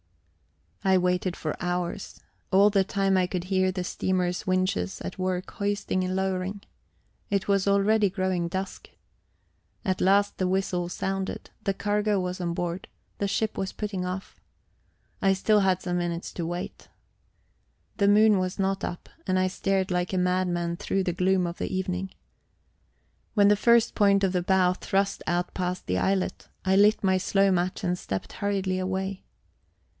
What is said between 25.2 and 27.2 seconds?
out past the islet, I lit my